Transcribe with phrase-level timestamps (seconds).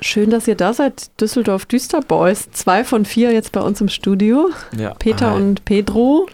[0.00, 2.50] Schön, dass ihr da seid, Düsseldorf Düster Boys.
[2.52, 4.50] Zwei von vier jetzt bei uns im Studio.
[4.76, 4.94] Ja.
[4.94, 5.36] Peter Hi.
[5.36, 6.28] und Pedro.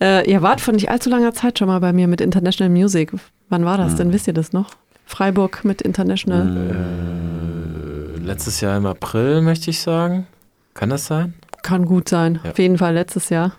[0.00, 3.12] Äh, ihr wart vor nicht allzu langer Zeit schon mal bei mir mit International Music.
[3.48, 3.98] Wann war das hm.
[3.98, 4.12] denn?
[4.12, 4.70] Wisst ihr das noch?
[5.04, 8.14] Freiburg mit International.
[8.16, 10.26] Äh, letztes Jahr im April, möchte ich sagen.
[10.74, 11.34] Kann das sein?
[11.62, 12.40] Kann gut sein.
[12.44, 12.50] Ja.
[12.50, 13.52] Auf jeden Fall letztes Jahr.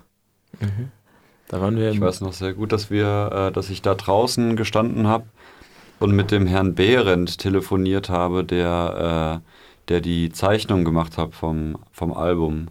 [0.59, 0.89] Mhm.
[1.49, 1.91] Da waren wir.
[1.91, 5.25] Ich weiß noch sehr gut, dass wir, äh, dass ich da draußen gestanden habe
[5.99, 11.77] und mit dem Herrn Behrendt telefoniert habe, der, äh, der die Zeichnung gemacht hat vom,
[11.91, 12.67] vom Album.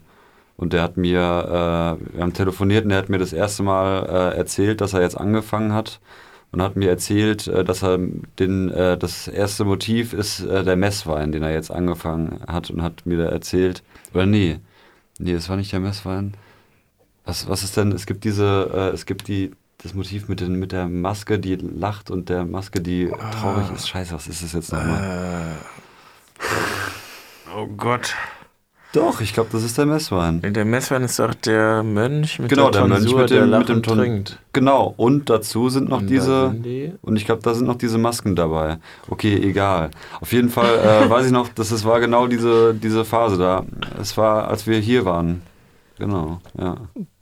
[0.57, 4.07] Und der hat mir, äh, wir haben telefoniert und er hat mir das erste Mal
[4.07, 6.01] äh, erzählt, dass er jetzt angefangen hat
[6.53, 7.99] und hat mir erzählt, äh, dass er
[8.39, 12.83] den, äh, das erste Motiv ist äh, der Messwein, den er jetzt angefangen hat und
[12.83, 13.83] hat mir da erzählt,
[14.15, 14.59] oder nee,
[15.19, 16.35] nee, das war nicht der Messwein.
[17.25, 20.55] Was, was ist denn, es gibt diese, äh, es gibt die, das Motiv mit, den,
[20.59, 23.89] mit der Maske, die lacht und der Maske, die traurig ist.
[23.89, 25.57] Scheiße, was ist das jetzt nochmal?
[27.57, 28.15] oh Gott.
[28.93, 30.41] Doch, ich glaube, das ist der Messwein.
[30.41, 33.59] Der Messwein ist doch der Mönch mit genau, der, der Tonsur, Mönch mit dem, der
[33.59, 34.39] mit dem Ton trinkt.
[34.55, 36.55] Genau, und dazu sind noch und diese.
[37.03, 38.79] Und ich glaube, da sind noch diese Masken dabei.
[39.11, 39.91] Okay, egal.
[40.21, 43.67] Auf jeden Fall äh, weiß ich noch, dass es war genau diese, diese Phase da.
[44.01, 45.43] Es war, als wir hier waren.
[45.99, 46.77] Genau, ja.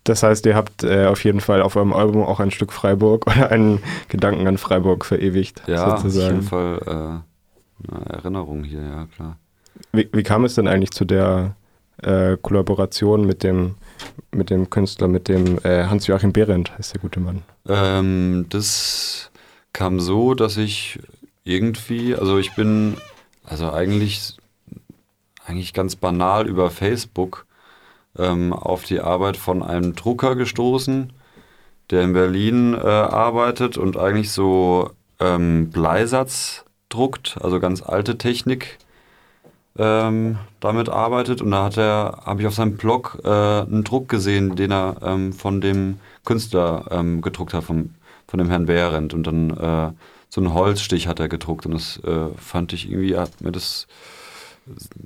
[0.05, 3.27] Das heißt, ihr habt äh, auf jeden Fall auf eurem Album auch ein Stück Freiburg
[3.27, 5.63] oder einen Gedanken an Freiburg verewigt.
[5.67, 6.27] Ja, sozusagen.
[6.27, 7.23] auf jeden Fall
[7.89, 9.39] äh, eine Erinnerung hier, ja klar.
[9.93, 11.57] Wie, wie kam es denn eigentlich zu der
[12.03, 13.77] äh, Kollaboration mit dem,
[14.31, 17.43] mit dem Künstler, mit dem äh, Hans-Joachim Behrendt, heißt der gute Mann?
[17.69, 19.31] Ähm, das
[19.73, 21.01] kam so, dass ich
[21.45, 22.97] irgendwie, also ich bin,
[23.43, 24.37] also eigentlich,
[25.47, 27.44] eigentlich ganz banal über Facebook
[28.19, 31.13] ähm, auf die Arbeit von einem Drucker gestoßen,
[31.91, 38.79] der in Berlin äh, arbeitet und eigentlich so ähm, Bleisatz druckt, also ganz alte Technik
[39.77, 41.43] ähm, damit arbeitet.
[41.43, 44.97] Und da hat er, habe ich auf seinem Blog äh, einen Druck gesehen, den er
[45.03, 47.91] ähm, von dem Künstler ähm, gedruckt hat, vom,
[48.27, 49.15] von dem Herrn Behrendt.
[49.15, 49.93] Und dann äh,
[50.29, 51.67] so einen Holzstich hat er gedruckt.
[51.67, 53.87] Und das äh, fand ich irgendwie, hat mir das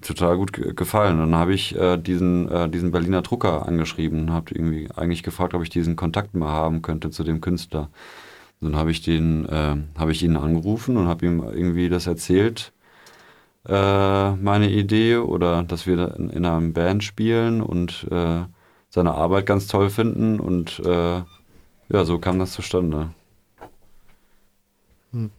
[0.03, 1.21] total gut gefallen.
[1.21, 5.23] Und dann habe ich äh, diesen, äh, diesen Berliner Drucker angeschrieben und habe irgendwie eigentlich
[5.23, 7.91] gefragt, ob ich diesen Kontakt mal haben könnte zu dem Künstler.
[8.61, 12.07] Und dann habe ich den, äh, habe ich ihn angerufen und habe ihm irgendwie das
[12.07, 12.73] erzählt,
[13.67, 18.45] äh, meine Idee oder dass wir in, in einer Band spielen und äh,
[18.91, 21.23] seine Arbeit ganz toll finden und äh,
[21.91, 23.11] ja, so kam das zustande.
[25.13, 25.31] Hm.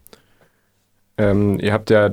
[1.17, 2.11] Ähm, ihr habt ja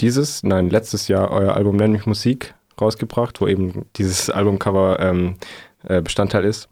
[0.00, 5.36] dieses, nein, letztes Jahr euer Album Nenn mich Musik rausgebracht, wo eben dieses Albumcover ähm,
[5.84, 6.68] äh, Bestandteil ist.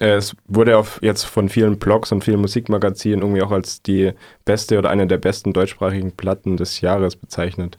[0.00, 4.12] Es wurde auch jetzt von vielen Blogs und vielen Musikmagazinen irgendwie auch als die
[4.44, 7.78] beste oder eine der besten deutschsprachigen Platten des Jahres bezeichnet.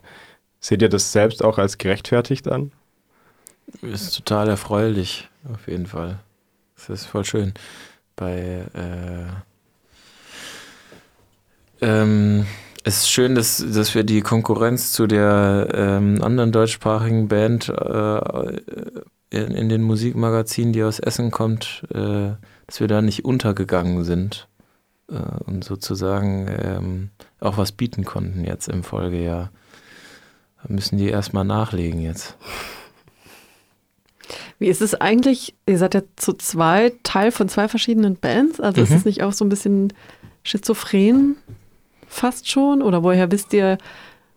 [0.60, 2.72] Seht ihr das selbst auch als gerechtfertigt an?
[3.82, 6.20] Ist total erfreulich, auf jeden Fall.
[6.76, 7.52] Das ist voll schön.
[8.16, 9.26] Bei äh,
[11.80, 12.46] ähm,
[12.88, 18.60] es ist schön, dass, dass wir die Konkurrenz zu der ähm, anderen deutschsprachigen Band äh,
[19.30, 22.30] in, in, den Musikmagazinen, die aus Essen kommt, äh,
[22.66, 24.48] dass wir da nicht untergegangen sind
[25.10, 27.10] äh, und sozusagen ähm,
[27.40, 29.50] auch was bieten konnten jetzt im Folgejahr.
[30.62, 32.38] Da müssen die erstmal nachlegen jetzt.
[34.58, 35.54] Wie ist es eigentlich?
[35.66, 38.60] Ihr seid ja zu zwei, Teil von zwei verschiedenen Bands.
[38.60, 38.86] Also mhm.
[38.86, 39.92] ist es nicht auch so ein bisschen
[40.42, 41.36] schizophren
[42.08, 42.82] fast schon?
[42.82, 43.78] Oder woher wisst ihr,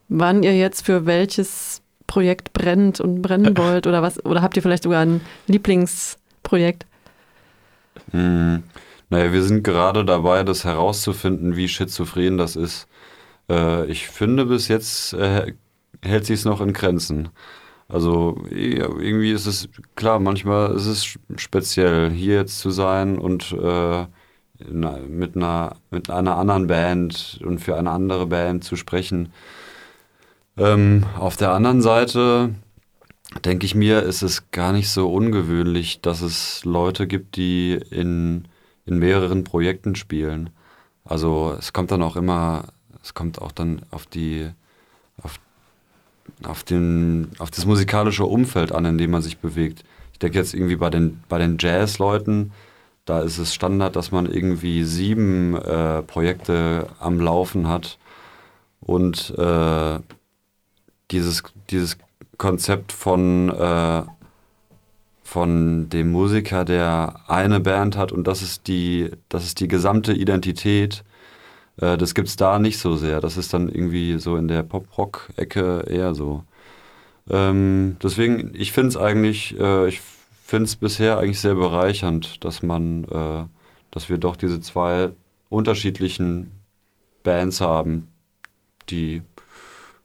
[0.10, 4.24] wann ihr jetzt für welches Projekt brennt und brennen wollt oder was?
[4.26, 6.86] Oder habt ihr vielleicht sogar ein Lieblingsprojekt?
[8.12, 8.64] Hm.
[9.10, 12.88] Naja, wir sind gerade dabei, das herauszufinden, wie schizophren das ist.
[13.50, 15.54] Äh, ich finde, bis jetzt äh,
[16.02, 17.30] hält sich es noch in Grenzen.
[17.90, 24.06] Also irgendwie ist es klar, manchmal ist es speziell, hier jetzt zu sein und äh,
[24.70, 29.32] mit, einer, mit einer anderen Band und für eine andere Band zu sprechen.
[30.58, 32.54] Ähm, auf der anderen Seite
[33.46, 38.48] denke ich mir, ist es gar nicht so ungewöhnlich, dass es Leute gibt, die in,
[38.86, 40.50] in mehreren Projekten spielen.
[41.06, 42.66] Also es kommt dann auch immer,
[43.02, 44.50] es kommt auch dann auf die,
[45.24, 45.40] auf,
[46.44, 49.84] auf, den, auf das musikalische Umfeld an, in dem man sich bewegt.
[50.14, 52.52] Ich denke jetzt irgendwie bei den, bei den Jazz-Leuten,
[53.06, 57.98] da ist es Standard, dass man irgendwie sieben äh, Projekte am Laufen hat
[58.82, 60.00] und äh,
[61.12, 61.98] dieses, dieses
[62.38, 64.04] Konzept von, äh,
[65.24, 70.14] von dem Musiker, der eine Band hat und das ist die, das ist die gesamte
[70.14, 71.04] Identität,
[71.82, 73.22] Äh, das gibt es da nicht so sehr.
[73.22, 76.44] Das ist dann irgendwie so in der Pop-Rock-Ecke eher so.
[77.30, 80.02] Ähm, deswegen, ich finde es eigentlich, äh, ich
[80.52, 83.46] finde es bisher eigentlich sehr bereichernd, dass man, äh,
[83.90, 85.12] dass wir doch diese zwei
[85.48, 86.52] unterschiedlichen
[87.24, 88.10] Bands haben,
[88.90, 89.22] die,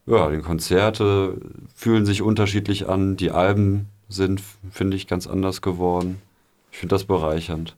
[0.06, 1.40] ja, die Konzerte
[1.74, 4.40] fühlen sich unterschiedlich an, die Alben sind,
[4.70, 6.22] finde ich, ganz anders geworden.
[6.70, 7.74] Ich finde das bereichernd.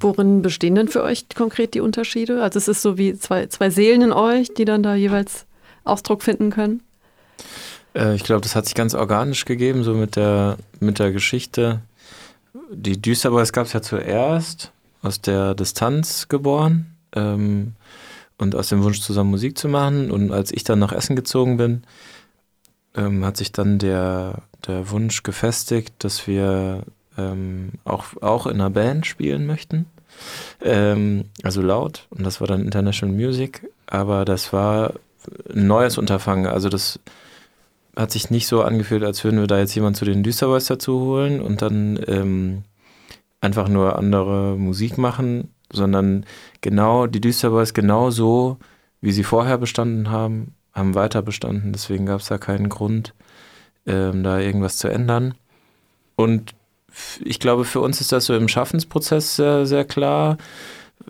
[0.00, 2.42] Worin bestehen denn für euch konkret die Unterschiede?
[2.42, 5.46] Also es ist so wie zwei, zwei Seelen in euch, die dann da jeweils
[5.84, 6.82] Ausdruck finden können?
[7.94, 11.80] Äh, ich glaube, das hat sich ganz organisch gegeben, so mit der, mit der Geschichte.
[12.70, 14.72] Die Düsterboys gab es ja zuerst,
[15.02, 17.74] aus der Distanz geboren ähm,
[18.36, 20.10] und aus dem Wunsch zusammen Musik zu machen.
[20.10, 21.82] Und als ich dann nach Essen gezogen bin,
[22.94, 26.82] ähm, hat sich dann der, der Wunsch gefestigt, dass wir
[27.16, 29.86] ähm, auch, auch in einer Band spielen möchten.
[30.62, 32.06] Ähm, also laut.
[32.10, 33.68] Und das war dann International Music.
[33.86, 34.94] Aber das war
[35.54, 36.46] ein neues Unterfangen.
[36.46, 36.98] Also das
[37.98, 41.00] hat sich nicht so angefühlt, als würden wir da jetzt jemanden zu den Düsterboys dazu
[41.00, 42.62] holen und dann ähm,
[43.40, 46.24] einfach nur andere Musik machen, sondern
[46.60, 48.58] genau die Düsterboys genau so,
[49.00, 51.72] wie sie vorher bestanden haben, haben weiter bestanden.
[51.72, 53.14] Deswegen gab es da keinen Grund,
[53.84, 55.34] ähm, da irgendwas zu ändern.
[56.14, 56.54] Und
[57.20, 60.38] ich glaube, für uns ist das so im Schaffensprozess sehr, sehr klar,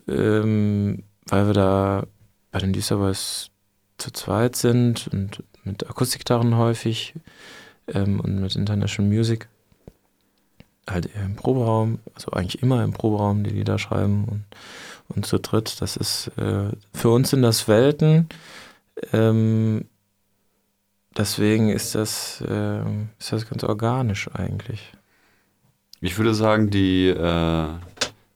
[0.09, 2.05] ähm, weil wir da
[2.51, 3.51] bei den Düsterboys
[3.99, 7.15] zu zweit sind und mit Akustikgitarren häufig
[7.87, 9.49] ähm, und mit International Music.
[10.89, 14.45] Halt eher im Proberaum, also eigentlich immer im Proberaum die Lieder schreiben und,
[15.09, 15.81] und zu dritt.
[15.81, 18.29] Das ist, äh, für uns sind das Welten.
[19.13, 19.85] Ähm,
[21.17, 22.81] deswegen ist das, äh,
[23.19, 24.93] ist das ganz organisch eigentlich.
[26.01, 27.69] Ich würde sagen, die äh,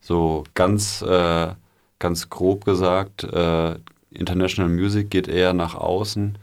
[0.01, 1.53] so ganz, äh,
[1.99, 3.77] ganz grob gesagt, äh,
[4.11, 6.37] International Music geht eher nach außen,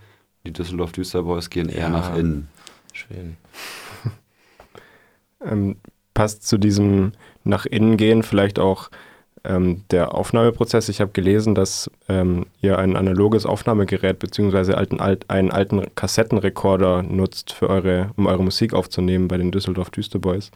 [0.49, 2.47] die Düsseldorf Düsterboys gehen eher ja, nach innen.
[2.93, 3.37] Schön.
[5.45, 5.77] ähm,
[6.13, 7.13] passt zu diesem
[7.43, 8.89] nach innen gehen vielleicht auch
[9.43, 10.89] ähm, der Aufnahmeprozess.
[10.89, 14.73] Ich habe gelesen, dass ähm, ihr ein analoges Aufnahmegerät bzw.
[14.73, 19.91] Alten, alt, einen alten Kassettenrekorder nutzt, für eure, um eure Musik aufzunehmen bei den Düsseldorf
[19.91, 20.51] Düsterboys.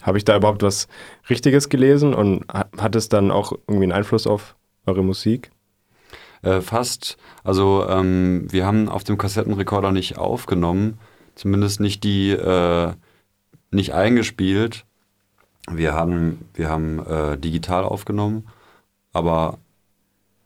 [0.00, 0.88] Habe ich da überhaupt was
[1.28, 4.56] Richtiges gelesen und hat es dann auch irgendwie einen Einfluss auf
[4.86, 5.50] eure Musik?
[6.42, 7.16] Äh, fast.
[7.44, 10.98] Also ähm, wir haben auf dem Kassettenrekorder nicht aufgenommen,
[11.36, 12.92] zumindest nicht die, äh,
[13.70, 14.84] nicht eingespielt.
[15.70, 18.48] Wir haben, wir haben äh, digital aufgenommen,
[19.12, 19.58] aber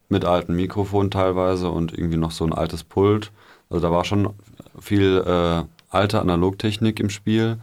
[0.09, 3.33] mit altem Mikrofon teilweise und irgendwie noch so ein altes Pult.
[3.71, 4.35] Also da war schon
[4.79, 7.59] viel äh, alte Analogtechnik im Spiel.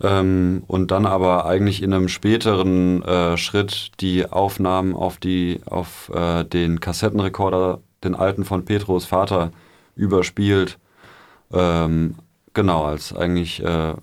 [0.00, 6.10] Ähm, und dann aber eigentlich in einem späteren äh, Schritt die Aufnahmen auf, die, auf
[6.12, 9.52] äh, den Kassettenrekorder, den alten von Petros Vater,
[9.94, 10.78] überspielt.
[11.52, 12.16] Ähm,
[12.52, 13.94] genau, als eigentlich äh, äh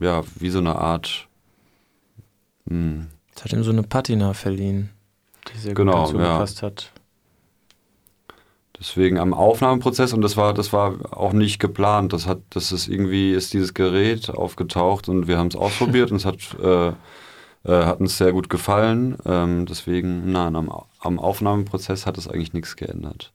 [0.00, 1.28] ja, wie so eine Art.
[2.64, 2.74] Mh.
[2.74, 3.06] Hm.
[3.34, 4.90] Das hat ihm so eine Patina verliehen,
[5.48, 6.32] die sehr genau, gut dazu ja.
[6.34, 6.92] gepasst hat.
[8.82, 12.12] Deswegen am Aufnahmeprozess und das war, das war auch nicht geplant.
[12.12, 16.16] Das hat, das ist irgendwie, ist dieses Gerät aufgetaucht und wir haben es ausprobiert und
[16.16, 16.92] es hat, äh, äh,
[17.64, 19.16] hat uns sehr gut gefallen.
[19.24, 20.68] Ähm, deswegen, nein, am,
[20.98, 23.32] am Aufnahmeprozess hat es eigentlich nichts geändert.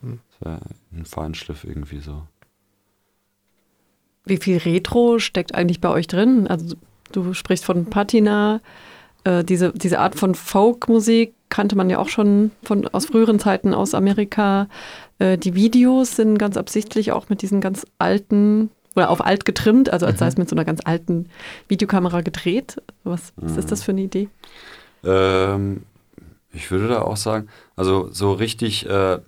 [0.00, 0.18] Hm.
[0.42, 2.24] ein Feinschliff irgendwie so.
[4.24, 6.48] Wie viel Retro steckt eigentlich bei euch drin?
[6.48, 6.74] Also
[7.12, 8.60] du sprichst von Patina,
[9.24, 13.74] äh, diese, diese Art von Folkmusik kannte man ja auch schon von, aus früheren Zeiten
[13.74, 14.68] aus Amerika.
[15.18, 19.92] Äh, die Videos sind ganz absichtlich auch mit diesen ganz alten oder auf alt getrimmt,
[19.92, 20.18] also als mhm.
[20.18, 21.28] sei es mit so einer ganz alten
[21.68, 22.80] Videokamera gedreht.
[23.02, 24.28] Was, was ist das für eine Idee?
[25.02, 25.82] Ähm,
[26.52, 29.18] ich würde da auch sagen, also so richtig äh,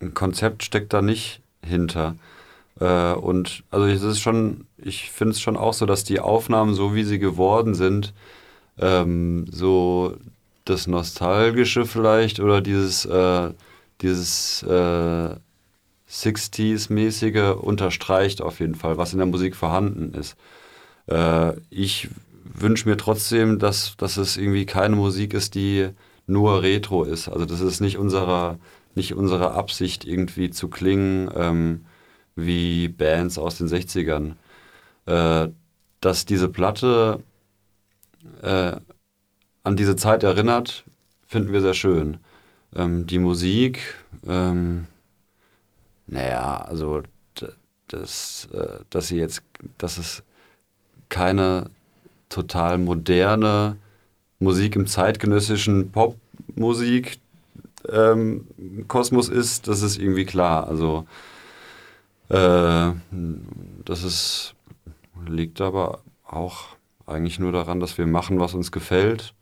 [0.00, 2.14] ein Konzept steckt da nicht hinter.
[2.80, 6.74] Äh, und also es ist schon, ich finde es schon auch so, dass die Aufnahmen,
[6.74, 8.12] so wie sie geworden sind,
[8.78, 10.16] ähm, so
[10.64, 13.50] das Nostalgische vielleicht oder dieses, äh,
[14.02, 15.36] dieses äh,
[16.10, 20.36] 60s-mäßige unterstreicht auf jeden Fall, was in der Musik vorhanden ist.
[21.06, 22.08] Äh, ich
[22.44, 25.88] wünsche mir trotzdem, dass, dass es irgendwie keine Musik ist, die
[26.26, 27.28] nur Retro ist.
[27.28, 28.58] Also das ist nicht unsere,
[28.94, 31.86] nicht unsere Absicht, irgendwie zu klingen ähm,
[32.34, 34.34] wie Bands aus den 60ern.
[35.06, 35.50] Äh,
[36.00, 37.22] dass diese Platte
[38.42, 38.76] äh,
[39.62, 40.84] an diese Zeit erinnert,
[41.26, 42.18] finden wir sehr schön.
[42.74, 43.80] Ähm, die Musik,
[44.26, 44.86] ähm,
[46.06, 47.02] naja, also
[47.88, 49.42] das, äh, dass sie jetzt,
[49.78, 50.22] dass es
[51.08, 51.70] keine
[52.28, 53.76] total moderne
[54.38, 57.18] Musik im zeitgenössischen Popmusik
[57.88, 58.46] ähm,
[58.88, 60.66] Kosmos ist, das ist irgendwie klar.
[60.66, 61.06] Also
[62.28, 62.92] äh,
[63.84, 64.54] das ist,
[65.26, 66.75] liegt aber auch
[67.06, 69.34] eigentlich nur daran, dass wir machen, was uns gefällt.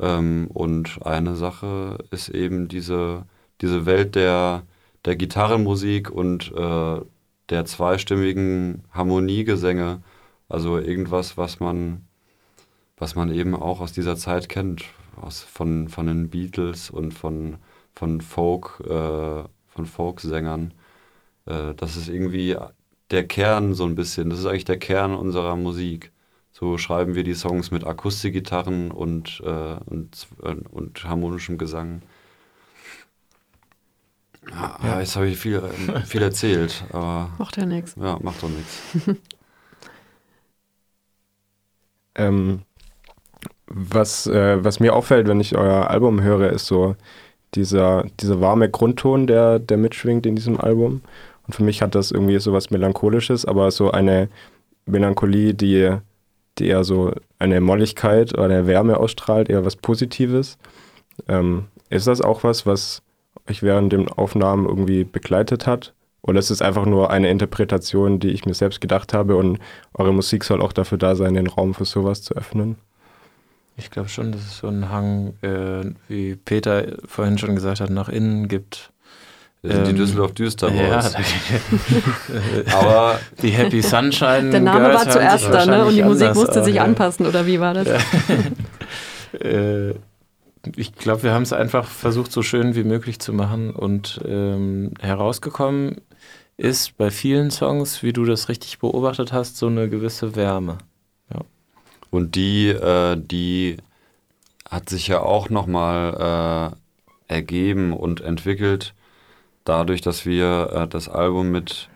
[0.00, 3.26] Ähm, und eine Sache ist eben diese,
[3.60, 4.62] diese Welt der,
[5.04, 7.00] der Gitarrenmusik und äh,
[7.50, 10.02] der zweistimmigen Harmoniegesänge.
[10.48, 12.06] Also irgendwas, was man,
[12.96, 14.84] was man eben auch aus dieser Zeit kennt,
[15.20, 17.58] aus, von, von den Beatles und von,
[17.94, 20.72] von Folk, äh, von Folksängern.
[21.46, 22.56] Äh, das ist irgendwie
[23.10, 24.30] der Kern so ein bisschen.
[24.30, 26.12] Das ist eigentlich der Kern unserer Musik.
[26.60, 32.02] So schreiben wir die Songs mit Akustikgitarren und, äh, und, äh, und harmonischem Gesang.
[34.50, 35.62] Ja, jetzt habe ich viel,
[36.04, 36.84] viel erzählt.
[36.92, 37.96] Aber, macht ja nichts.
[37.96, 38.82] Ja, macht doch nichts.
[42.16, 42.60] ähm,
[43.66, 46.94] was, äh, was mir auffällt, wenn ich euer Album höre, ist so
[47.54, 51.00] dieser, dieser warme Grundton, der, der mitschwingt in diesem Album.
[51.46, 54.28] Und für mich hat das irgendwie so was Melancholisches, aber so eine
[54.84, 56.00] Melancholie, die,
[56.60, 60.58] die eher so eine Molligkeit oder eine Wärme ausstrahlt, eher was Positives.
[61.28, 63.02] Ähm, ist das auch was, was
[63.48, 65.92] euch während den Aufnahmen irgendwie begleitet hat?
[66.22, 69.58] Oder ist es einfach nur eine Interpretation, die ich mir selbst gedacht habe und
[69.94, 72.76] eure Musik soll auch dafür da sein, den Raum für sowas zu öffnen?
[73.76, 77.88] Ich glaube schon, dass es so einen Hang, äh, wie Peter vorhin schon gesagt hat,
[77.88, 78.92] nach innen gibt.
[79.62, 81.14] Wir sind die Ähm, Düsseldorf Düster Ja, Boys.
[82.74, 84.50] Aber die Happy Sunshine.
[84.50, 85.84] Der Name Girls war zuerst sich da, ne?
[85.84, 86.84] Und die Musik musste sich ja.
[86.84, 87.88] anpassen, oder wie war das?
[89.40, 89.94] Äh,
[90.74, 94.92] ich glaube, wir haben es einfach versucht, so schön wie möglich zu machen und ähm,
[95.00, 96.00] herausgekommen
[96.56, 100.78] ist bei vielen Songs, wie du das richtig beobachtet hast, so eine gewisse Wärme.
[102.10, 103.76] Und die, äh, die
[104.68, 106.74] hat sich ja auch nochmal
[107.28, 108.94] äh, ergeben und entwickelt,
[109.70, 111.88] dadurch, dass wir äh, das Album mit,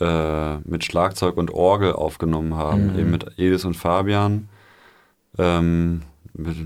[0.00, 2.98] äh, mit Schlagzeug und Orgel aufgenommen haben, Mhm.
[2.98, 4.48] eben mit Edis und Fabian.
[5.38, 6.02] Ähm,
[6.34, 6.56] mit,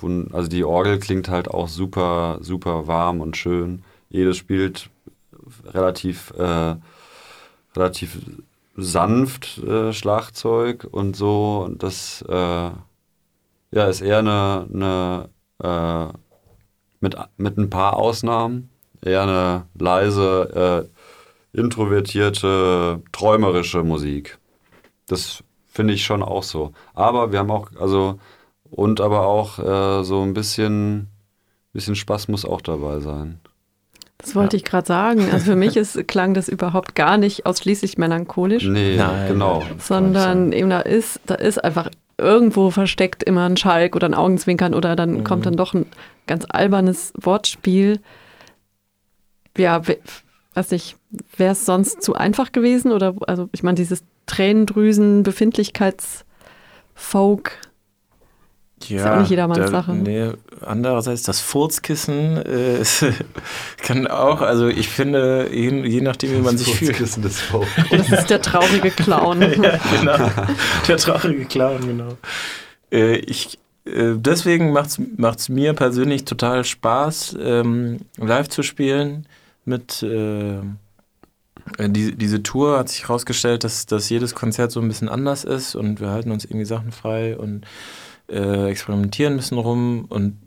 [0.00, 3.82] wun- also die Orgel klingt halt auch super, super warm und schön.
[4.10, 4.90] Edis spielt
[5.66, 6.76] relativ, äh,
[7.76, 8.18] relativ
[8.76, 11.64] sanft äh, Schlagzeug und so.
[11.66, 12.70] Und das äh,
[13.70, 15.28] ja, ist eher eine, eine
[15.62, 16.18] äh,
[17.00, 18.70] mit, mit ein paar Ausnahmen,
[19.04, 20.88] eher eine leise,
[21.54, 24.38] äh, introvertierte, träumerische Musik.
[25.06, 26.72] Das finde ich schon auch so.
[26.94, 28.18] Aber wir haben auch, also,
[28.70, 31.08] und aber auch äh, so ein bisschen,
[31.72, 33.40] bisschen Spaß muss auch dabei sein.
[34.18, 35.28] Das wollte ich gerade sagen.
[35.32, 39.64] Also für mich ist, klang das überhaupt gar nicht ausschließlich melancholisch, Nee, Nein, genau.
[39.78, 44.74] sondern eben da ist, da ist einfach irgendwo versteckt immer ein Schalk oder ein Augenzwinkern
[44.74, 45.24] oder dann Mhm.
[45.24, 45.86] kommt dann doch ein
[46.28, 47.98] ganz albernes Wortspiel.
[49.56, 49.98] Ja, we-
[50.54, 50.96] weiß nicht,
[51.36, 56.24] wäre es sonst zu einfach gewesen oder also ich meine dieses Tränendrüsen Befindlichkeitsfolk
[58.86, 59.94] Ja, auch nicht jedermanns da, Sache.
[59.94, 63.04] Nee, andererseits das Furzkissen äh, ist,
[63.82, 66.96] kann auch, also ich finde, je, je nachdem, wie man sich fühlt.
[66.96, 67.68] Kissen des Folk.
[67.90, 69.40] das ist der traurige Clown.
[69.62, 70.30] ja, genau.
[70.88, 72.16] Der traurige Clown, genau.
[72.90, 74.98] Äh, ich, äh, deswegen macht
[75.38, 79.26] es mir persönlich total Spaß, ähm, live zu spielen.
[79.64, 80.58] Mit äh,
[81.78, 85.44] äh, die, diese Tour hat sich herausgestellt, dass, dass jedes Konzert so ein bisschen anders
[85.44, 87.64] ist und wir halten uns irgendwie Sachen frei und
[88.28, 90.38] äh, experimentieren ein bisschen rum und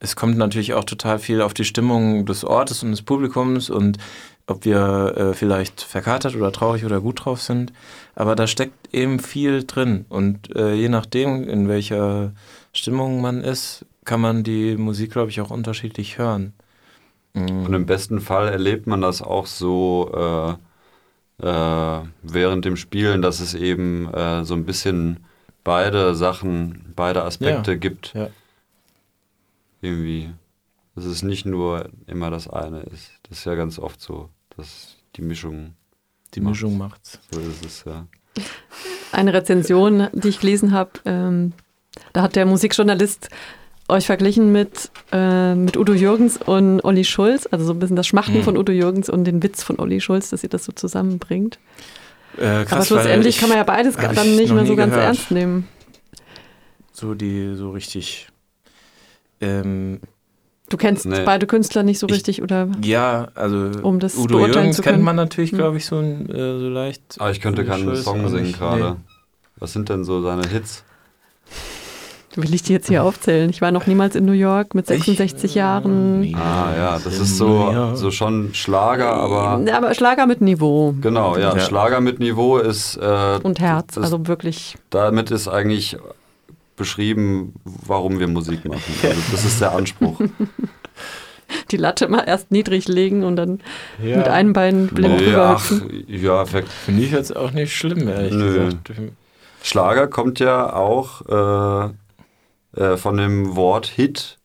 [0.00, 3.98] es kommt natürlich auch total viel auf die Stimmung des Ortes und des Publikums und
[4.46, 7.72] ob wir äh, vielleicht verkatert oder traurig oder gut drauf sind.
[8.14, 10.04] Aber da steckt eben viel drin.
[10.10, 12.32] Und äh, je nachdem, in welcher
[12.74, 16.52] Stimmung man ist, kann man die Musik, glaube ich, auch unterschiedlich hören.
[17.34, 17.66] Mm.
[17.66, 20.56] Und im besten Fall erlebt man das auch so
[21.40, 25.24] äh, äh, während dem Spielen, dass es eben äh, so ein bisschen
[25.64, 28.14] beide Sachen, beide Aspekte Ja, gibt.
[28.14, 28.28] ja.
[29.80, 30.30] Irgendwie.
[30.94, 33.10] Dass es nicht nur immer das eine ist.
[33.28, 35.74] Das ist ja ganz oft so, dass die Mischung,
[36.34, 36.52] Die Macht's.
[36.62, 37.18] Mischung macht's.
[37.32, 38.06] so ist es ja.
[39.10, 41.52] Eine Rezension, die ich gelesen habe, ähm,
[42.12, 43.28] da hat der Musikjournalist
[43.88, 48.06] euch verglichen mit, äh, mit Udo Jürgens und Olli Schulz, also so ein bisschen das
[48.06, 48.42] Schmachten Mhm.
[48.42, 51.58] von Udo Jürgens und den Witz von Olli Schulz, dass ihr das so zusammenbringt.
[52.38, 54.74] Äh, krass, Aber schlussendlich weil kann man ja ich- beides dann ich nicht mehr so
[54.74, 55.06] ganz gehört.
[55.06, 55.68] ernst nehmen.
[56.92, 58.28] So die, so richtig.
[59.40, 60.00] Ähm,
[60.70, 61.22] Du kennst Nee.
[61.26, 64.82] beide Künstler nicht so Ich- richtig oder ja, also Um das Udo beurteilen Jürgens zu
[64.82, 65.58] kennt man natürlich, Hm.
[65.58, 67.02] glaube ich, so, ein, äh, so leicht.
[67.18, 68.82] Aber ich könnte keinen Song singen gerade.
[68.92, 68.96] Nee.
[69.58, 70.82] Was sind denn so seine Hits?
[72.36, 73.48] Will ich die jetzt hier aufzählen?
[73.50, 76.20] Ich war noch niemals in New York mit 66 Ich- Jahren.
[76.20, 76.34] Nee.
[76.34, 81.54] Ah ja, das ist so, so schon Schlager, aber aber Schlager mit Niveau genau, ja,
[81.54, 81.60] Ja.
[81.60, 83.94] Schlager mit Niveau ist äh, und Herz.
[83.94, 84.76] das- Also wirklich.
[84.90, 85.96] damit ist eigentlich
[86.76, 88.82] beschrieben, warum wir Musik machen.
[89.04, 90.20] Also das ist der Anspruch.
[91.70, 93.60] die Latte mal erst niedrig legen und dann
[94.02, 94.16] Ja.
[94.16, 95.70] mit einem Bein blind Nee, ach,
[96.08, 98.52] ja, Finde ich jetzt auch nicht schlimm, ehrlich Nö.
[98.66, 98.92] gesagt.
[99.62, 101.20] Schlager kommt ja auch
[101.88, 101.92] äh,
[102.76, 104.38] äh, von dem Wort Hit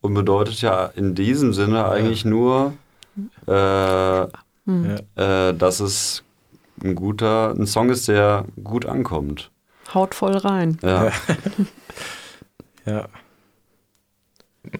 [0.00, 2.74] und bedeutet ja in diesem Sinne eigentlich nur,
[3.46, 4.26] äh,
[4.66, 4.98] Hm.
[5.16, 5.48] Ja.
[5.48, 6.22] äh, dass es
[6.82, 9.50] ein guter, ein Song ist, der gut ankommt.
[9.94, 10.78] Haut voll rein.
[10.82, 11.10] Ja.
[12.86, 13.08] ja.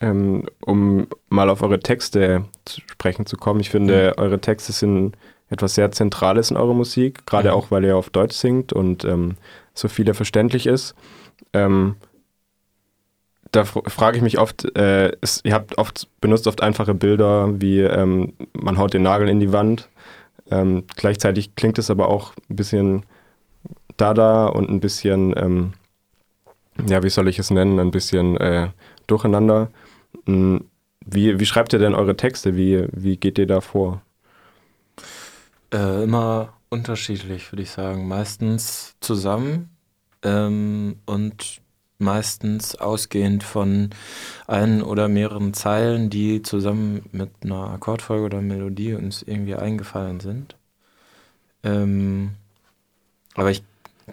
[0.00, 3.60] Ähm, um mal auf eure Texte zu sprechen zu kommen.
[3.60, 5.14] Ich finde, eure Texte sind
[5.50, 7.54] etwas sehr Zentrales in eurer Musik, gerade Mhm.
[7.54, 9.36] auch, weil ihr auf Deutsch singt und ähm,
[9.74, 10.94] so viele verständlich ist.
[11.52, 11.96] Ähm,
[13.52, 17.60] da fr frage ich mich oft, äh, es, ihr habt oft, benutzt oft einfache Bilder,
[17.60, 19.88] wie ähm, man haut den Nagel in die Wand.
[20.50, 23.04] Ähm, gleichzeitig klingt es aber auch ein bisschen
[23.96, 25.74] Dada und ein bisschen, ähm,
[26.88, 28.70] ja, wie soll ich es nennen, ein bisschen äh,
[29.06, 29.70] durcheinander.
[30.26, 30.58] Mm,
[31.06, 32.56] Wie, wie schreibt ihr denn eure Texte?
[32.56, 34.02] Wie, wie geht ihr da vor?
[35.72, 38.08] Äh, immer unterschiedlich, würde ich sagen.
[38.08, 39.70] Meistens zusammen
[40.22, 41.60] ähm, und
[41.98, 43.90] meistens ausgehend von
[44.46, 50.56] ein oder mehreren Zeilen, die zusammen mit einer Akkordfolge oder Melodie uns irgendwie eingefallen sind.
[51.62, 52.30] Ähm,
[53.34, 53.62] aber ich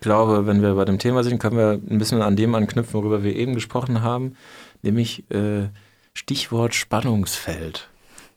[0.02, 3.24] glaube, wenn wir bei dem Thema sind, können wir ein bisschen an dem anknüpfen, worüber
[3.24, 4.36] wir eben gesprochen haben,
[4.82, 5.70] nämlich äh,
[6.14, 7.90] Stichwort Spannungsfeld.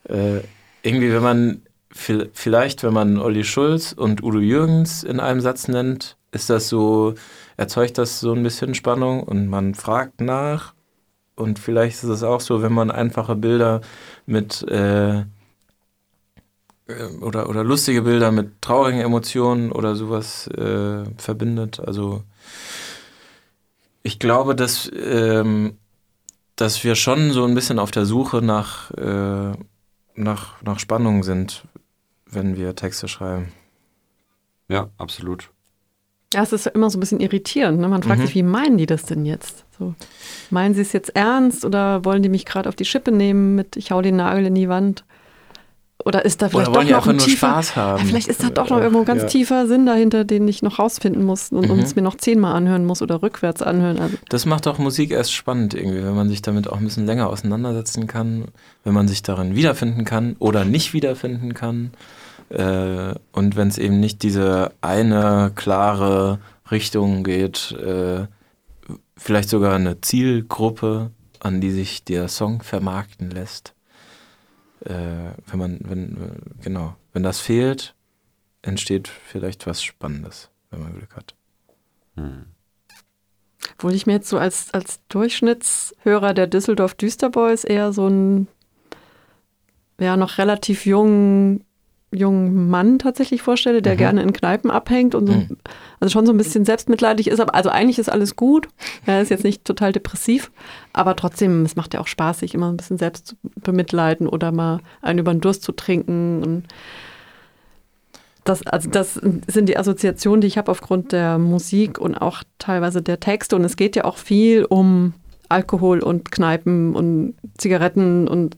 [0.04, 0.40] Äh,
[0.82, 1.62] irgendwie, wenn man
[1.92, 7.14] Vielleicht, wenn man Olli Schulz und Udo Jürgens in einem Satz nennt, ist das so,
[7.56, 10.75] erzeugt das so ein bisschen Spannung und man fragt nach.
[11.35, 13.80] Und vielleicht ist es auch so, wenn man einfache Bilder
[14.26, 15.25] mit äh,
[16.90, 21.81] äh, oder, oder lustige Bilder mit traurigen Emotionen oder sowas äh, verbindet.
[21.81, 22.22] Also
[24.03, 25.76] ich glaube, dass, ähm,
[26.57, 29.53] dass wir schon so ein bisschen auf der Suche nach, äh,
[30.14, 31.64] nach, nach Spannung sind,
[32.33, 33.53] wenn wir Texte schreiben.
[34.69, 35.51] ja, absolut.
[36.33, 37.81] Ja, es ist immer so ein bisschen irritierend.
[37.81, 37.88] Ne?
[37.88, 38.27] Man fragt Mhm.
[38.27, 39.64] sich, wie meinen die das denn jetzt?
[39.77, 39.95] So,
[40.51, 43.77] meinen sie es jetzt ernst oder wollen die mich gerade auf die Schippe nehmen mit,
[43.77, 45.05] ich hau den Nagel in die Wand?
[46.04, 47.98] Oder ist da vielleicht Oder wollen doch noch einfach ein nur tiefer, Spaß haben?
[48.02, 49.28] Ja, vielleicht ist da doch noch irgendwo ein ganz Ja.
[49.28, 51.70] tiefer Sinn dahinter, den ich noch rausfinden muss und Mhm.
[51.70, 53.98] uns mir noch zehnmal anhören muss oder rückwärts anhören.
[53.98, 57.06] Also, Das macht auch Musik erst spannend irgendwie, wenn man sich damit auch ein bisschen
[57.06, 58.46] länger auseinandersetzen kann,
[58.84, 61.90] wenn man sich darin wiederfinden kann oder nicht wiederfinden kann.
[62.48, 66.38] Äh, und wenn es eben nicht diese eine klare
[66.70, 68.26] Richtung geht, äh,
[69.16, 71.10] vielleicht sogar eine Zielgruppe,
[71.40, 73.74] an die sich der Song vermarkten lässt.
[74.85, 77.95] Äh, wenn man, wenn, genau, wenn das fehlt,
[78.62, 81.35] entsteht vielleicht was Spannendes, wenn man Glück hat.
[82.16, 82.47] Hm.
[83.75, 88.49] obwohl ich mir jetzt so als, als Durchschnittshörer der Düsseldorf Düsterboys eher so einen
[90.01, 91.64] ja, noch relativ jungen,
[92.12, 93.99] jungen Mann tatsächlich vorstelle, der Mhm.
[93.99, 95.57] gerne in Kneipen abhängt und so, Mhm.
[96.01, 97.38] also schon so ein bisschen selbstmitleidig ist.
[97.40, 98.68] Aber, also eigentlich ist alles gut.
[99.07, 100.51] Er ist jetzt nicht total depressiv,
[100.92, 104.51] aber trotzdem, es macht ja auch Spaß, sich immer ein bisschen selbst zu bemitleiden oder
[104.51, 106.42] mal einen über den Durst zu trinken.
[106.42, 106.64] Und
[108.44, 109.14] das, also das
[109.46, 113.55] sind die Assoziationen, die ich habe aufgrund der Musik und auch teilweise der Texte.
[113.55, 115.14] Und es geht ja auch viel um
[115.49, 118.57] Alkohol und Kneipen und Zigaretten und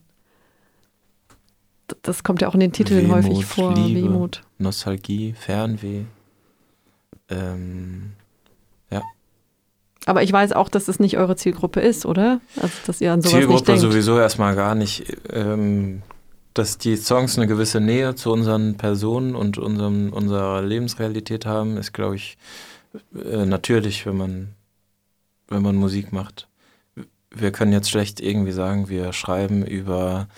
[2.03, 3.75] das kommt ja auch in den Titeln Wehmut, häufig vor.
[3.75, 4.03] Liebe.
[4.03, 4.43] Wehmut.
[4.59, 6.05] Nostalgie, Fernweh.
[7.29, 8.13] Ähm,
[10.05, 12.41] Aber ich weiß auch, dass es nicht eure Zielgruppe ist, oder?
[12.57, 13.81] Also, dass ihr an sowas nicht Zielgruppe denkt.
[13.83, 15.05] sowieso erstmal gar nicht.
[15.31, 16.03] Ähm,
[16.55, 21.93] dass die Songs eine gewisse Nähe zu unseren Personen und unserem, unserer Lebensrealität haben, ist,
[21.93, 22.37] glaube ich,
[23.15, 24.49] äh, natürlich, wenn man,
[25.49, 26.49] wenn man Musik macht.
[27.31, 30.29] Wir können jetzt schlecht irgendwie sagen, wir schreiben über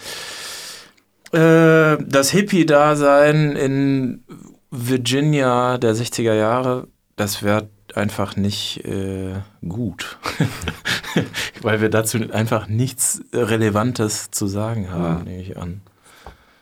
[1.34, 4.24] äh, das Hippie-Dasein in
[4.70, 6.88] Virginia der 60er Jahre.
[7.16, 9.34] Das wäre einfach nicht äh,
[9.68, 10.18] gut.
[11.62, 15.22] Weil wir dazu einfach nichts Relevantes zu sagen haben, Ja.
[15.24, 15.80] nehme ich an.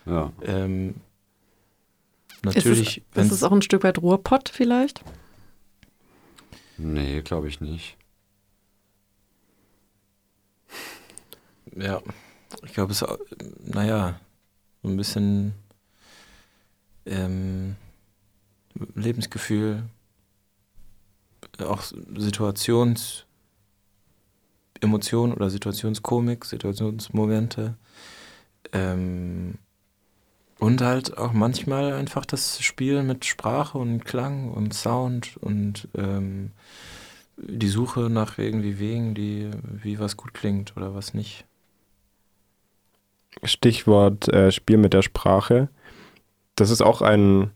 [0.05, 0.31] Ja.
[0.41, 0.95] ist Ähm,
[2.45, 5.01] es, natürlich, ist wenn's- es auch ein Stück weit Ruhrpott vielleicht?
[6.77, 7.97] Nee, glaube ich nicht.
[11.75, 12.01] ja,
[12.63, 13.17] ich glaube, es ist, auch-
[13.63, 14.19] naja,
[14.83, 15.53] so ein bisschen
[17.05, 17.75] ähm,
[18.95, 19.83] Lebensgefühl,
[21.59, 21.81] auch
[22.17, 23.25] situations,
[24.81, 27.75] Emotionen oder Situationskomik, Situationsmomente.
[28.73, 29.57] Ähm,
[30.59, 36.51] und halt auch manchmal einfach das Spielen mit Sprache und Klang und Sound und ähm,
[37.37, 41.45] die Suche nach irgendwie Wegen, die, wie was gut klingt oder was nicht.
[43.43, 45.69] Stichwort äh, Spiel mit der Sprache.
[46.55, 47.51] Das ist auch ein,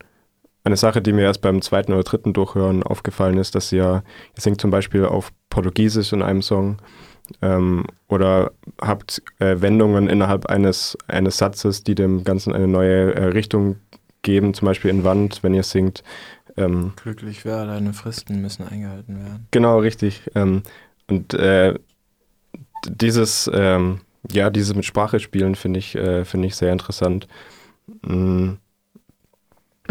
[0.63, 4.03] eine Sache, die mir erst beim zweiten oder dritten Durchhören aufgefallen ist, dass ihr,
[4.35, 6.77] ihr singt zum Beispiel auf Portugiesisch in einem Song
[7.41, 13.25] ähm, oder habt äh, Wendungen innerhalb eines, eines Satzes, die dem Ganzen eine neue äh,
[13.25, 13.77] Richtung
[14.21, 16.03] geben, zum Beispiel in Wand, wenn ihr singt.
[16.57, 19.47] Ähm, Glücklich wäre, deine Fristen müssen eingehalten werden.
[19.51, 20.23] Genau, richtig.
[20.35, 20.63] Ähm,
[21.07, 21.75] und äh,
[22.87, 27.27] dieses, ähm, ja, dieses mit Sprache spielen finde ich, äh, finde ich sehr interessant.
[28.01, 28.57] Mhm.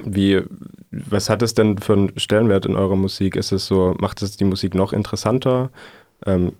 [0.04, 0.42] Wie,
[0.90, 3.36] was hat es denn für einen Stellenwert in eurer Musik?
[3.36, 5.70] Ist es so, macht es die Musik noch interessanter?
[6.26, 6.52] Ähm,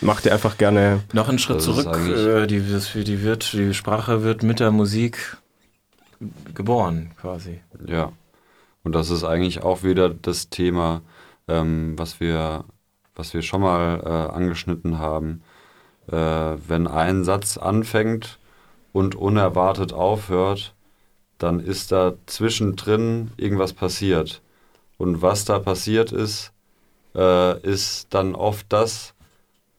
[0.00, 1.00] macht ihr einfach gerne.
[1.12, 1.86] Noch einen Schritt zurück.
[1.86, 5.36] Äh, die, das, die, wird, die Sprache wird mit der Musik
[6.54, 7.60] geboren, quasi.
[7.86, 8.12] Ja.
[8.84, 11.02] Und das ist eigentlich auch wieder das Thema,
[11.46, 12.64] ähm, was, wir,
[13.14, 15.42] was wir schon mal äh, angeschnitten haben.
[16.10, 18.38] Äh, wenn ein Satz anfängt
[18.92, 20.74] und unerwartet aufhört,
[21.38, 24.42] dann ist da zwischendrin irgendwas passiert.
[24.96, 26.52] Und was da passiert ist,
[27.14, 29.14] äh, ist dann oft das,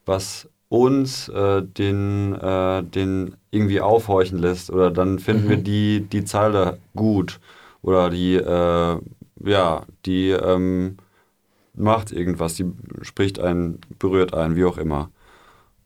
[0.06, 4.72] was uns äh, den, äh, den irgendwie aufhorchen lässt.
[4.72, 5.50] Oder dann finden mhm.
[5.50, 7.40] wir die, die Zeile gut.
[7.82, 8.98] Oder die, äh,
[9.44, 10.98] ja, die ähm,
[11.74, 15.10] macht irgendwas, die spricht einen, berührt einen, wie auch immer.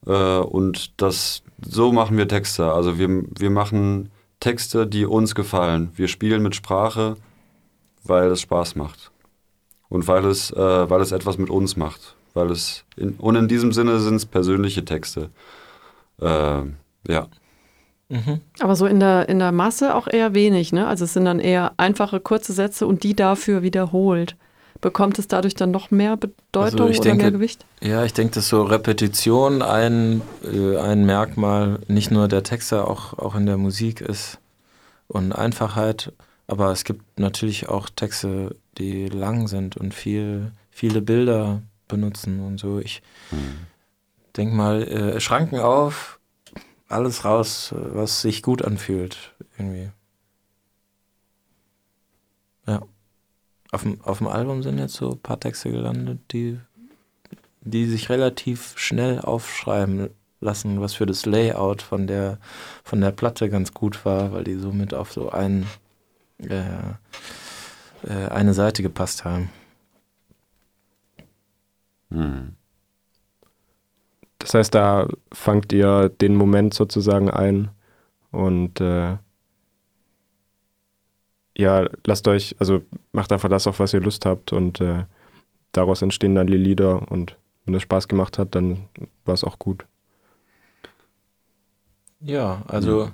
[0.06, 2.72] Äh, und das, so machen wir Texte.
[2.72, 5.92] Also wir, wir machen Texte, die uns gefallen.
[5.96, 7.18] Wir spielen mit Sprache,
[8.04, 9.12] weil es Spaß macht.
[9.90, 12.16] Und weil es, äh, weil es etwas mit uns macht.
[12.34, 15.30] Weil es in, und in diesem Sinne sind es persönliche Texte.
[16.20, 16.26] Äh,
[17.08, 17.28] ja.
[18.10, 18.42] Mhm.
[18.60, 20.88] Aber so in der, in der Masse auch eher wenig, ne?
[20.88, 24.36] Also es sind dann eher einfache, kurze Sätze und die dafür wiederholt.
[24.84, 27.66] Bekommt es dadurch dann noch mehr Bedeutung also oder denke, mehr Gewicht?
[27.80, 33.18] Ja, ich denke, dass so Repetition ein, äh, ein Merkmal nicht nur der Texte, auch,
[33.18, 34.40] auch in der Musik ist
[35.08, 36.12] und Einfachheit.
[36.48, 42.60] Aber es gibt natürlich auch Texte, die lang sind und viel, viele Bilder benutzen und
[42.60, 42.80] so.
[42.80, 43.68] Ich mhm.
[44.36, 46.20] denke mal, äh, Schranken auf,
[46.90, 49.92] alles raus, was sich gut anfühlt, irgendwie.
[52.68, 52.82] Ja
[53.74, 56.60] auf dem, auf dem Album sind jetzt so ein paar Texte gelandet, die,
[57.62, 60.10] die sich relativ schnell aufschreiben
[60.40, 62.38] lassen, was für das Layout von der,
[62.84, 65.66] von der Platte ganz gut war, weil die somit auf so ein,
[66.38, 66.62] äh,
[68.04, 69.50] äh, eine Seite gepasst haben.
[72.12, 72.56] Hm.
[74.38, 77.70] Das heißt, da fangt ihr den Moment sozusagen ein
[78.30, 79.18] und äh,
[81.58, 85.06] ja, lasst euch, also macht einfach das auf, was ihr Lust habt und äh,
[85.72, 88.90] daraus entstehen dann die Lieder und wenn es Spaß gemacht hat, dann
[89.26, 89.86] war es auch gut.
[92.20, 93.12] Ja, also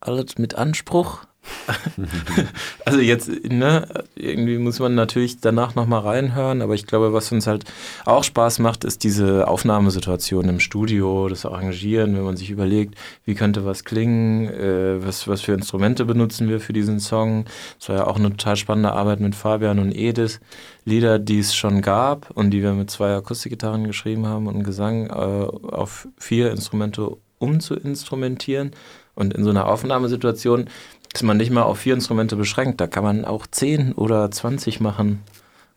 [0.00, 1.24] alles mit Anspruch,
[2.84, 7.46] also jetzt, ne, irgendwie muss man natürlich danach nochmal reinhören, aber ich glaube, was uns
[7.46, 7.64] halt
[8.04, 13.34] auch Spaß macht, ist diese Aufnahmesituation im Studio, das Arrangieren, wenn man sich überlegt, wie
[13.34, 17.44] könnte was klingen, äh, was, was für Instrumente benutzen wir für diesen Song.
[17.80, 20.40] Es war ja auch eine total spannende Arbeit mit Fabian und Edith.
[20.84, 25.06] Lieder, die es schon gab und die wir mit zwei Akustikgitarren geschrieben haben und Gesang
[25.06, 28.72] äh, auf vier Instrumente umzuinstrumentieren.
[29.14, 30.68] Und in so einer Aufnahmesituation
[31.14, 32.80] ist man nicht mal auf vier Instrumente beschränkt.
[32.80, 35.22] Da kann man auch zehn oder zwanzig machen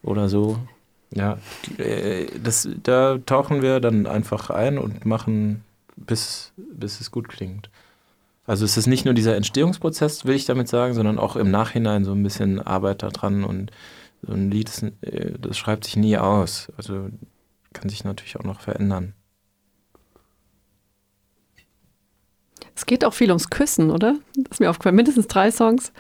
[0.04, 0.58] oder so.
[1.14, 1.38] Ja,
[1.78, 5.64] äh, das, da tauchen wir dann einfach ein und machen,
[5.96, 7.70] bis, bis es gut klingt.
[8.46, 12.04] Also es ist nicht nur dieser Entstehungsprozess, will ich damit sagen, sondern auch im Nachhinein
[12.04, 13.72] so ein bisschen Arbeit daran und
[14.22, 16.72] so ein Lied, das, äh, das schreibt sich nie aus.
[16.78, 17.10] Also
[17.74, 19.14] kann sich natürlich auch noch verändern.
[22.78, 24.18] Es geht auch viel ums Küssen, oder?
[24.36, 24.96] Das ist mir aufgefallen.
[24.96, 25.92] Mindestens drei Songs,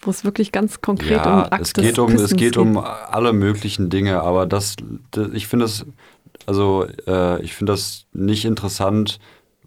[0.00, 3.32] wo es wirklich ganz konkret ja, um Akt es geht um Es geht um alle
[3.32, 4.76] möglichen Dinge, aber das,
[5.10, 5.84] das ich finde das,
[6.46, 9.18] also äh, ich finde das nicht interessant,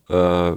[0.08, 0.54] äh,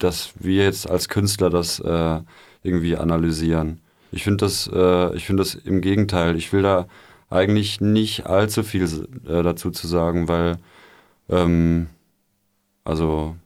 [0.00, 2.18] dass wir jetzt als Künstler das äh,
[2.64, 3.80] irgendwie analysieren.
[4.10, 6.34] Ich finde das, äh, ich finde das im Gegenteil.
[6.34, 6.88] Ich will da
[7.28, 8.82] eigentlich nicht allzu viel
[9.28, 10.58] äh, dazu zu sagen, weil
[11.28, 11.86] ähm,
[12.82, 13.36] also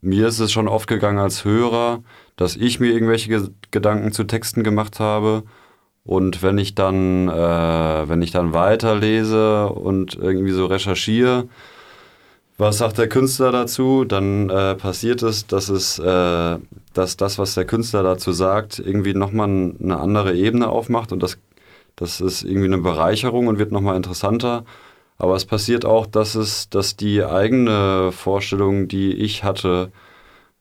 [0.00, 2.02] mir ist es schon oft gegangen als Hörer,
[2.36, 5.44] dass ich mir irgendwelche Ge Gedanken zu Texten gemacht habe
[6.04, 11.48] Und wenn ich dann, äh, wenn ich dann weiterlese und irgendwie so recherchiere,
[12.56, 16.58] was sagt der Künstler dazu, dann äh, passiert es, dass es, äh,
[16.92, 21.38] dass das, was der Künstler dazu sagt, irgendwie nochmal eine andere Ebene aufmacht und das,
[21.96, 24.64] das ist irgendwie eine Bereicherung und wird nochmal interessanter.
[25.18, 29.90] Aber es passiert auch, dass es, dass die eigene Vorstellung, die ich hatte,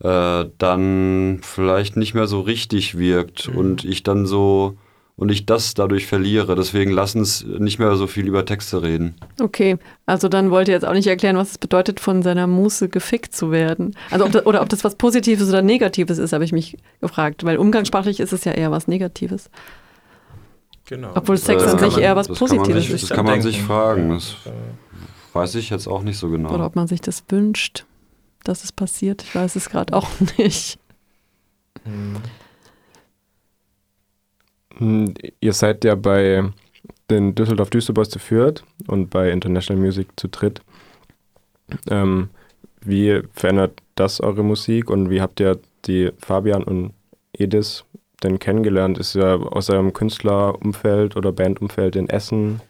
[0.03, 3.57] äh, dann vielleicht nicht mehr so richtig wirkt Mhm.
[3.57, 4.75] und ich dann so
[5.15, 6.53] und ich das dadurch verliere.
[6.55, 9.15] Deswegen lassen es nicht mehr so viel über Texte reden.
[9.41, 12.87] Okay, also dann wollt ihr jetzt auch nicht erklären, was es bedeutet, von seiner Muße
[12.89, 13.95] gefickt zu werden.
[14.11, 17.43] Also ob das, oder ob das was Positives oder Negatives ist, habe ich mich gefragt,
[17.45, 19.49] weil umgangssprachlich ist es ja eher was Negatives.
[20.87, 21.11] Genau.
[21.15, 23.09] Obwohl Sex an sich eher was Positives ist.
[23.09, 24.09] Das kann man sich fragen.
[24.09, 24.35] Das
[25.33, 26.53] weiß ich jetzt auch nicht so genau.
[26.53, 27.85] Oder ob man sich das wünscht,
[28.43, 29.21] dass es passiert.
[29.23, 30.79] Ich weiß es gerade auch nicht.
[31.85, 32.17] Mhm.
[34.77, 36.43] Hm, Ihr seid ja bei
[37.09, 40.61] den Düsseldorf Düsterboys zu Fürth und bei International Music zu dritt.
[41.89, 42.29] Ähm,
[42.81, 46.93] wie verändert das eure Musik und wie habt ihr die Fabian und
[47.33, 47.83] Edis
[48.23, 48.97] denn kennengelernt?
[48.97, 52.61] Ist ja aus eurem Künstlerumfeld oder Bandumfeld in Essen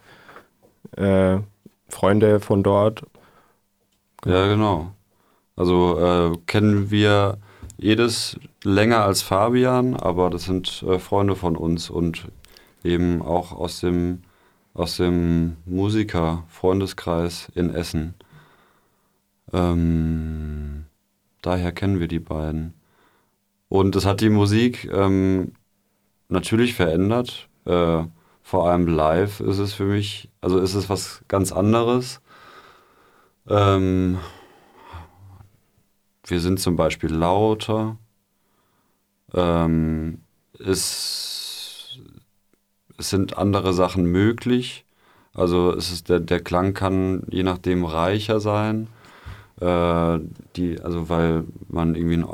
[0.96, 1.38] äh,
[1.88, 3.02] Freunde von dort?
[4.24, 4.92] Ja, genau.
[5.56, 7.38] Also äh, kennen wir
[7.78, 12.28] jedes länger als Fabian, aber das sind äh, Freunde von uns und
[12.84, 14.22] eben auch aus dem,
[14.74, 18.14] aus dem Musiker-Freundeskreis in Essen.
[19.52, 20.84] Ähm,
[21.42, 22.74] daher kennen wir die beiden.
[23.68, 25.52] Und das hat die Musik ähm,
[26.28, 27.48] natürlich verändert.
[27.64, 28.04] Äh,
[28.42, 32.20] vor allem live ist es für mich, also ist es was ganz anderes.
[33.46, 34.18] Ähm,
[36.24, 37.98] wir sind zum Beispiel lauter.
[39.34, 40.22] Ähm,
[40.58, 41.98] es,
[42.96, 44.86] es sind andere Sachen möglich.
[45.34, 48.88] Also es ist der, der Klang kann je nachdem reicher sein.
[49.60, 50.20] Äh,
[50.56, 52.26] die, also weil man irgendwie ein,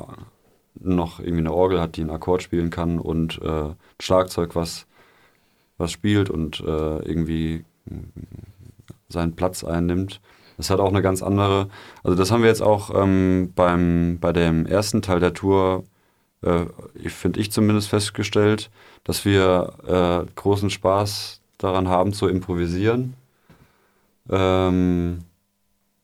[0.85, 4.87] noch irgendwie eine Orgel hat, die einen Akkord spielen kann und äh, ein Schlagzeug, was,
[5.79, 7.65] was spielt und äh, irgendwie
[9.09, 10.21] seinen Platz einnimmt.
[10.57, 11.69] Das hat auch eine ganz andere,
[12.03, 15.85] also das haben wir jetzt auch ähm, beim, bei dem ersten Teil der Tour,
[16.43, 16.67] äh,
[17.09, 18.71] finde ich zumindest festgestellt,
[19.03, 23.15] dass wir äh, großen Spaß daran haben zu improvisieren.
[24.31, 25.25] Ähm,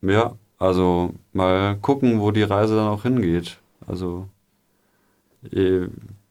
[0.02, 3.58] ja, also mal gucken, wo die Reise dann auch hingeht.
[3.86, 4.28] Also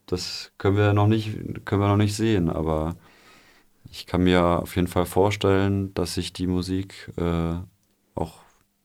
[0.06, 2.96] das können wir noch nicht, können wir noch nicht sehen, aber
[3.90, 7.54] ich kann mir auf jeden Fall vorstellen, dass sich die Musik äh,
[8.14, 8.38] auch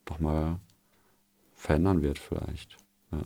[0.09, 0.57] nochmal
[1.53, 2.77] verändern wird vielleicht.
[3.11, 3.19] Ja.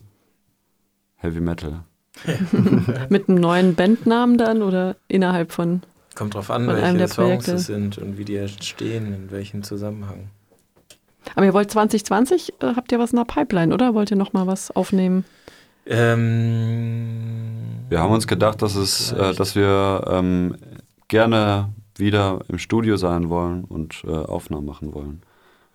[1.17, 1.83] Heavy Metal.
[3.09, 5.81] Mit einem neuen Bandnamen dann oder innerhalb von.
[6.15, 9.63] Kommt drauf an, einem der welche Songs es sind und wie die entstehen, in welchem
[9.63, 10.29] Zusammenhang.
[11.35, 13.93] Aber ihr wollt 2020, äh, habt ihr was in der Pipeline, oder?
[13.93, 15.23] Wollt ihr nochmal was aufnehmen?
[15.89, 20.55] Ähm, Wir haben uns gedacht, dass es, äh, dass wir ähm,
[21.07, 25.21] gerne wieder im Studio sein wollen und äh, Aufnahmen machen wollen.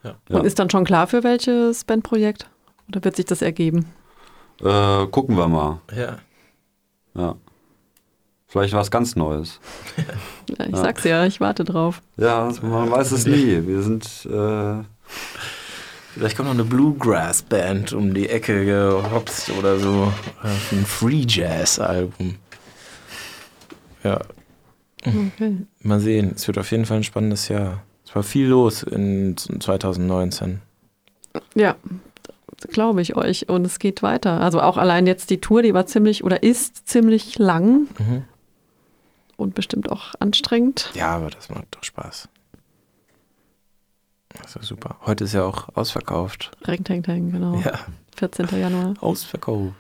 [0.02, 0.14] Ja.
[0.28, 0.38] Ja.
[0.38, 2.48] Und ist dann schon klar für welches Bandprojekt?
[2.88, 3.86] Oder wird sich das ergeben?
[4.62, 5.80] Äh, gucken wir mal.
[5.96, 6.18] Ja.
[7.14, 7.34] Ja.
[8.46, 9.60] Vielleicht was ganz Neues.
[10.46, 10.76] Ja, ich Ja.
[10.76, 12.02] sag's ja, ich warte drauf.
[12.18, 13.66] Ja, man weiß es nie.
[13.66, 14.84] Wir sind äh,
[16.14, 20.12] Vielleicht kommt noch eine Bluegrass-Band um die Ecke gehopst oder so.
[20.42, 22.36] Ein Free Jazz-Album.
[24.04, 24.20] Ja,
[25.06, 25.56] Okay.
[25.82, 26.32] mal sehen.
[26.34, 27.82] Es wird auf jeden Fall ein spannendes Jahr.
[28.06, 30.60] Es war viel los in 2019.
[31.54, 31.76] Ja,
[32.70, 33.48] glaube ich euch.
[33.48, 34.40] Und es geht weiter.
[34.40, 38.24] Also auch allein jetzt die Tour, die war ziemlich oder ist ziemlich lang Mhm.
[39.36, 40.90] und bestimmt auch anstrengend.
[40.94, 42.28] Ja, aber das macht doch Spaß.
[44.42, 44.96] Das ist super.
[45.06, 46.50] Heute ist ja auch ausverkauft.
[46.64, 47.60] Reng, teng, teng, genau.
[47.64, 47.78] Ja,
[48.16, 48.48] 14.
[48.58, 48.94] Januar.
[49.00, 49.74] ausverkauft.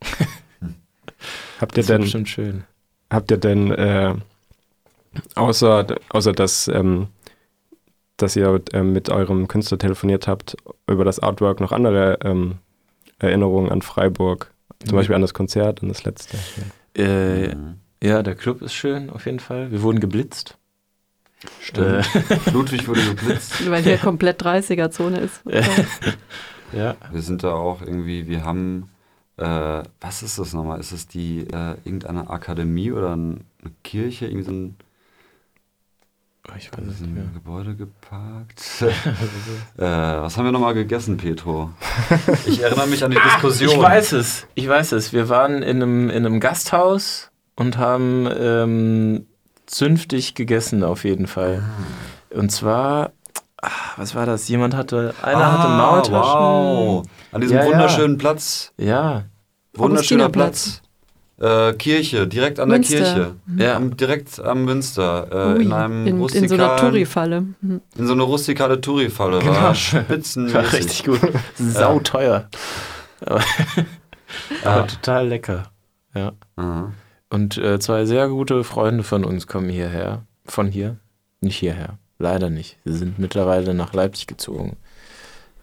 [1.60, 2.64] Habt ihr Das denn bestimmt schön.
[3.10, 4.14] Habt ihr denn, äh,
[5.34, 7.08] außer, außer dass, ähm,
[8.16, 10.56] dass ihr ähm, mit eurem Künstler telefoniert habt,
[10.88, 12.58] über das Artwork noch andere ähm,
[13.18, 14.50] Erinnerungen an Freiburg?
[14.84, 14.96] Zum Mhm.
[14.96, 16.36] Beispiel an das Konzert, an das letzte.
[16.96, 17.76] Äh, mhm.
[18.02, 19.70] ja, der Club ist schön, auf jeden Fall.
[19.70, 20.56] Wir wurden geblitzt.
[21.60, 22.08] Stimmt.
[22.52, 23.66] Ludwig wurde geblitzt.
[23.70, 25.42] Weil hier komplett 30er-Zone ist.
[26.74, 26.96] Ja.
[27.10, 28.88] Wir sind da auch irgendwie, wir haben,
[29.36, 30.80] äh, was ist das nochmal?
[30.80, 34.76] Ist es die, äh, irgendeine Akademie oder ein, eine Kirche, irgendwie so ein,
[36.48, 37.22] Oh, ich weiß es nicht mehr.
[37.24, 38.62] ein Gebäude geparkt?
[38.80, 41.70] äh, was haben wir nochmal gegessen, Petro?
[42.46, 43.70] Ich erinnere mich an die Diskussion.
[43.70, 45.12] Ich weiß es, ich weiß es.
[45.12, 49.26] Wir waren in einem, in einem Gasthaus und haben ähm,
[49.72, 51.62] zünftig gegessen auf jeden Fall.
[52.30, 53.12] Und zwar,
[53.60, 54.48] ah, was war das?
[54.48, 56.40] Jemand hatte, einer hatte Maultaschen.
[56.40, 57.02] Wow.
[57.32, 57.70] An diesem Ja, ja.
[57.70, 58.72] wunderschönen Platz.
[58.76, 59.24] Ja,
[59.74, 60.28] Wunderschöner.
[60.28, 60.82] Platz.
[61.40, 62.98] Äh, Kirche, direkt an Münster.
[62.98, 63.34] der Kirche.
[63.56, 63.76] ja.
[63.76, 65.26] Am, direkt am Münster.
[65.32, 67.40] Äh, Ui, in einem in, in so einer rustikalen, Touri-Falle.
[67.62, 67.80] Mhm.
[67.96, 69.38] in so eine rustikale Touri-Falle.
[69.38, 69.54] Genau.
[69.54, 70.54] War spitzenmäßig.
[70.62, 71.20] war richtig gut.
[71.58, 72.48] Sau teuer.
[73.24, 73.40] Aber,
[74.64, 75.64] aber total lecker.
[76.14, 76.32] Ja.
[76.56, 76.92] Aha.
[77.32, 80.26] Und äh, zwei sehr gute Freunde von uns kommen hierher.
[80.44, 80.98] Von hier?
[81.40, 81.98] Nicht hierher.
[82.18, 82.76] Leider nicht.
[82.84, 84.76] Sie sind mittlerweile nach Leipzig gezogen.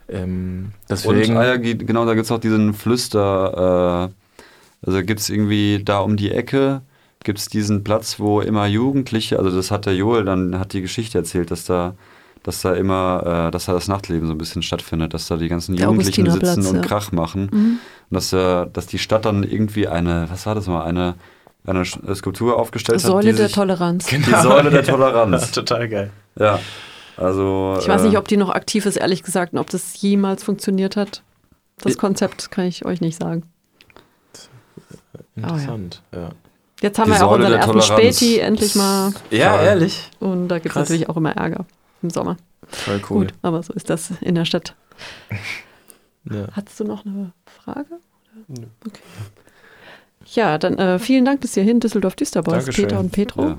[0.08, 1.36] Ähm, deswegen.
[1.36, 5.80] Und ah ja, genau, da gibt es auch diesen Flüster, äh, also gibt es irgendwie
[5.84, 6.82] da um die Ecke,
[7.22, 10.82] gibt es diesen Platz, wo immer Jugendliche, also das hat der Joel dann, hat die
[10.82, 11.94] Geschichte erzählt, dass da,
[12.42, 15.48] dass da immer, äh, dass da das Nachtleben so ein bisschen stattfindet, dass da die
[15.48, 16.82] ganzen Der Jugendlichen sitzen und ja.
[16.82, 17.48] Krach machen.
[17.52, 17.78] Mhm.
[18.10, 21.14] Und dass, äh, dass die Stadt dann irgendwie eine, was war das mal, eine,
[21.66, 23.06] eine Skulptur aufgestellt hat.
[23.06, 24.06] Säule der sich, Toleranz.
[24.06, 25.50] Die Säule der Ja, Toleranz.
[25.52, 26.10] total geil.
[26.38, 26.58] ja.
[27.16, 27.76] Also.
[27.80, 30.42] Ich weiß äh, nicht, ob die noch aktiv ist, ehrlich gesagt, und ob das jemals
[30.42, 31.22] funktioniert hat.
[31.78, 33.42] Das Ich- Konzept kann ich euch nicht sagen.
[35.36, 36.02] Interessant.
[36.14, 36.30] Ja.
[36.80, 38.18] Jetzt haben Die wir auch Säule unseren ersten Toleranz.
[38.18, 39.66] Späti endlich mal Ja, Toll.
[39.66, 40.10] ehrlich.
[40.18, 41.66] und da gibt es natürlich auch immer Ärger
[42.02, 42.36] im Sommer.
[42.68, 43.26] Voll cool.
[43.26, 44.74] Gut, aber so ist das in der Stadt.
[46.24, 46.46] Ja.
[46.52, 47.98] Hattest du noch eine Frage?
[48.48, 49.00] Okay.
[50.34, 52.66] Ja, dann äh, vielen Dank bis hierhin, Düsseldorf Düsterboys.
[52.66, 53.42] Peter und Petro.
[53.42, 53.58] Ja.